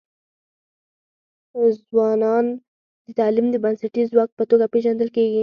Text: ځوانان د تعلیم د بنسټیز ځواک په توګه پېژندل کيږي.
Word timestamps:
ځوانان 1.85 2.45
د 3.05 3.09
تعلیم 3.19 3.47
د 3.51 3.55
بنسټیز 3.63 4.07
ځواک 4.13 4.29
په 4.35 4.43
توګه 4.49 4.65
پېژندل 4.73 5.09
کيږي. 5.15 5.39